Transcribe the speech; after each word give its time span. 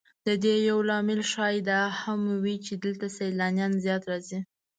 د 0.27 0.29
دې 0.43 0.55
یو 0.69 0.79
لامل 0.89 1.21
ښایي 1.31 1.61
دا 1.69 1.81
هم 2.01 2.21
وي 2.43 2.55
چې 2.65 2.73
دلته 2.83 3.05
سیلانیان 3.17 3.73
زیات 3.85 4.03
راځي. 4.11 4.39